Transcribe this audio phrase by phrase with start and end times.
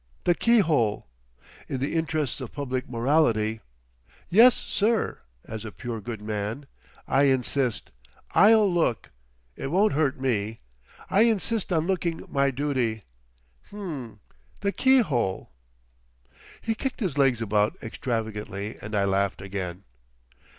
[0.23, 1.05] The keyhole!
[1.69, 9.93] In the interests of public morality—yes, Sir, as a pure good man—I insist—I'll look—it won't
[9.93, 15.51] hurt me—I insist on looking my duty—M'm'm—the keyhole!'"
[16.61, 19.83] He kicked his legs about extravagantly, and I laughed again.